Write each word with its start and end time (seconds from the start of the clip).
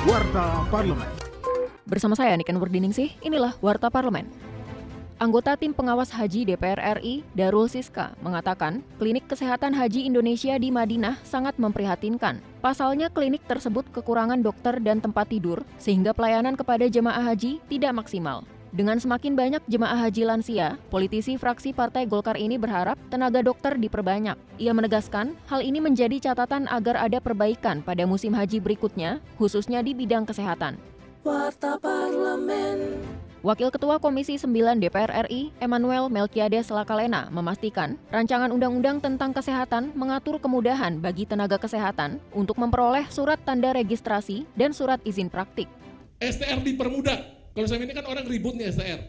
Warta 0.00 0.64
Parlemen. 0.72 1.12
Bersama 1.84 2.16
saya 2.16 2.32
Niken 2.32 2.56
Wardiningsih, 2.56 3.20
inilah 3.20 3.52
Warta 3.60 3.92
Parlemen. 3.92 4.24
Anggota 5.20 5.52
Tim 5.60 5.76
Pengawas 5.76 6.08
Haji 6.08 6.48
DPR 6.48 6.96
RI, 6.96 7.20
Darul 7.36 7.68
Siska, 7.68 8.16
mengatakan 8.24 8.80
klinik 8.96 9.28
kesehatan 9.28 9.76
haji 9.76 10.08
Indonesia 10.08 10.56
di 10.56 10.72
Madinah 10.72 11.20
sangat 11.20 11.60
memprihatinkan. 11.60 12.40
Pasalnya 12.64 13.12
klinik 13.12 13.44
tersebut 13.44 13.92
kekurangan 13.92 14.40
dokter 14.40 14.80
dan 14.80 15.04
tempat 15.04 15.28
tidur, 15.28 15.68
sehingga 15.76 16.16
pelayanan 16.16 16.56
kepada 16.56 16.88
jemaah 16.88 17.20
haji 17.20 17.60
tidak 17.68 17.92
maksimal. 17.92 18.48
Dengan 18.70 19.02
semakin 19.02 19.34
banyak 19.34 19.62
jemaah 19.66 19.98
haji 19.98 20.22
lansia, 20.30 20.78
politisi 20.94 21.34
fraksi 21.34 21.74
Partai 21.74 22.06
Golkar 22.06 22.38
ini 22.38 22.54
berharap 22.54 22.94
tenaga 23.10 23.42
dokter 23.42 23.74
diperbanyak. 23.74 24.38
Ia 24.62 24.70
menegaskan, 24.70 25.34
hal 25.50 25.58
ini 25.58 25.82
menjadi 25.82 26.30
catatan 26.30 26.70
agar 26.70 26.94
ada 27.02 27.18
perbaikan 27.18 27.82
pada 27.82 28.06
musim 28.06 28.30
haji 28.30 28.62
berikutnya, 28.62 29.18
khususnya 29.42 29.82
di 29.82 29.90
bidang 29.90 30.22
kesehatan. 30.22 30.78
Warta 31.26 31.82
Parlemen. 31.82 33.02
Wakil 33.42 33.74
Ketua 33.74 33.98
Komisi 33.98 34.38
9 34.38 34.78
DPR 34.78 35.26
RI, 35.26 35.50
Emmanuel 35.58 36.06
Melkiades 36.06 36.70
Lakalena, 36.70 37.26
memastikan 37.34 37.98
rancangan 38.14 38.54
undang-undang 38.54 39.02
tentang 39.02 39.34
kesehatan 39.34 39.90
mengatur 39.98 40.38
kemudahan 40.38 41.02
bagi 41.02 41.26
tenaga 41.26 41.58
kesehatan 41.58 42.22
untuk 42.30 42.54
memperoleh 42.54 43.10
surat 43.10 43.42
tanda 43.42 43.74
registrasi 43.74 44.46
dan 44.54 44.70
surat 44.70 45.02
izin 45.02 45.26
praktik. 45.26 45.66
STR 46.20 46.60
dipermudah 46.60 47.39
kalau 47.50 47.66
saya 47.66 47.82
ini 47.82 47.94
kan 47.94 48.06
orang 48.06 48.24
ribut 48.26 48.54
nih 48.54 48.70
STR. 48.70 49.00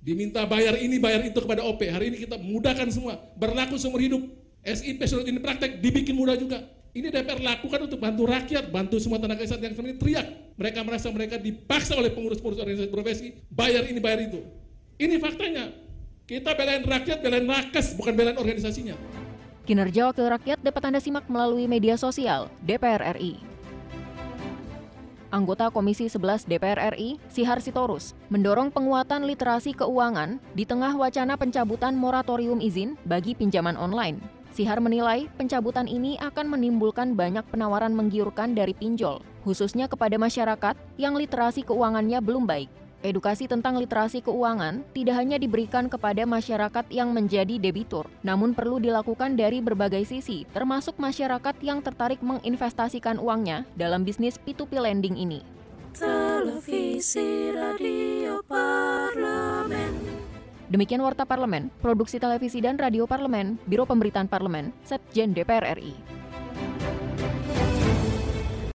Diminta 0.00 0.48
bayar 0.48 0.80
ini, 0.80 0.96
bayar 0.96 1.20
itu 1.28 1.36
kepada 1.36 1.60
OP. 1.60 1.84
Hari 1.84 2.08
ini 2.08 2.24
kita 2.24 2.40
mudahkan 2.40 2.88
semua. 2.88 3.20
Berlaku 3.36 3.76
seumur 3.76 4.00
hidup. 4.00 4.24
SIP 4.64 5.00
surat 5.04 5.28
ini 5.28 5.40
praktek 5.40 5.80
dibikin 5.80 6.16
mudah 6.16 6.36
juga. 6.40 6.64
Ini 6.90 7.06
DPR 7.12 7.38
lakukan 7.38 7.86
untuk 7.86 8.02
bantu 8.02 8.26
rakyat, 8.26 8.72
bantu 8.72 8.98
semua 8.98 9.22
tenaga 9.22 9.46
kesehatan 9.46 9.70
yang 9.70 9.74
sebenarnya 9.78 9.98
teriak. 10.00 10.26
Mereka 10.58 10.78
merasa 10.82 11.06
mereka 11.12 11.36
dipaksa 11.38 11.94
oleh 11.94 12.10
pengurus-pengurus 12.10 12.58
organisasi 12.58 12.90
profesi, 12.90 13.26
bayar 13.46 13.86
ini, 13.86 14.02
bayar 14.02 14.26
itu. 14.26 14.42
Ini 14.98 15.16
faktanya. 15.22 15.70
Kita 16.26 16.50
belain 16.58 16.82
rakyat, 16.82 17.22
belain 17.22 17.46
nakes, 17.46 17.94
bukan 17.94 18.12
belain 18.16 18.36
organisasinya. 18.36 18.98
Kinerja 19.68 20.10
Wakil 20.10 20.26
Rakyat 20.26 20.58
dapat 20.66 20.82
Anda 20.90 20.98
simak 20.98 21.30
melalui 21.30 21.70
media 21.70 21.94
sosial 21.94 22.50
DPR 22.64 23.14
RI 23.14 23.49
anggota 25.30 25.70
Komisi 25.70 26.06
11 26.06 26.46
DPR 26.46 26.94
RI, 26.94 27.18
Sihar 27.30 27.58
Sitorus, 27.58 28.14
mendorong 28.30 28.70
penguatan 28.70 29.26
literasi 29.26 29.74
keuangan 29.74 30.42
di 30.54 30.62
tengah 30.62 30.94
wacana 30.94 31.34
pencabutan 31.34 31.94
moratorium 31.98 32.62
izin 32.62 32.94
bagi 33.06 33.34
pinjaman 33.34 33.74
online. 33.74 34.20
Sihar 34.50 34.82
menilai 34.82 35.30
pencabutan 35.38 35.86
ini 35.86 36.18
akan 36.18 36.50
menimbulkan 36.50 37.14
banyak 37.14 37.46
penawaran 37.54 37.94
menggiurkan 37.94 38.52
dari 38.52 38.74
pinjol, 38.74 39.22
khususnya 39.46 39.86
kepada 39.86 40.18
masyarakat 40.18 40.74
yang 40.98 41.14
literasi 41.14 41.62
keuangannya 41.62 42.18
belum 42.18 42.50
baik. 42.50 42.66
Edukasi 43.00 43.48
tentang 43.48 43.80
literasi 43.80 44.20
keuangan 44.20 44.84
tidak 44.92 45.16
hanya 45.16 45.40
diberikan 45.40 45.88
kepada 45.88 46.28
masyarakat 46.28 46.84
yang 46.92 47.16
menjadi 47.16 47.56
debitur, 47.56 48.04
namun 48.20 48.52
perlu 48.52 48.76
dilakukan 48.76 49.40
dari 49.40 49.64
berbagai 49.64 50.04
sisi, 50.04 50.44
termasuk 50.52 51.00
masyarakat 51.00 51.56
yang 51.64 51.80
tertarik 51.80 52.20
menginvestasikan 52.20 53.16
uangnya 53.16 53.64
dalam 53.72 54.04
bisnis 54.04 54.36
P2P 54.44 54.76
lending 54.76 55.16
ini. 55.16 55.40
Televisi 55.96 57.48
Radio 57.56 58.44
Parlemen. 58.44 59.96
Demikian 60.68 61.00
Warta 61.00 61.24
Parlemen, 61.24 61.72
Produksi 61.80 62.20
Televisi 62.20 62.60
dan 62.60 62.76
Radio 62.76 63.08
Parlemen, 63.08 63.56
Biro 63.64 63.88
Pemberitaan 63.88 64.28
Parlemen, 64.28 64.76
Setjen 64.84 65.32
DPR 65.32 65.72
RI. 65.72 66.19